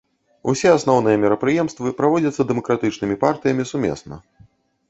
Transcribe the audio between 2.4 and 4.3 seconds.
дэмакратычнымі партыямі сумесна.